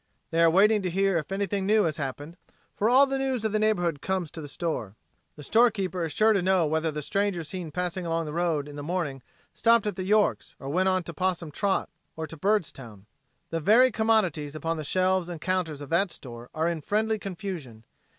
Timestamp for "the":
3.05-3.19, 3.51-3.59, 4.41-4.47, 5.35-5.43, 6.89-7.03, 8.25-8.33, 8.77-8.81, 9.97-10.03, 13.51-13.59, 14.77-14.83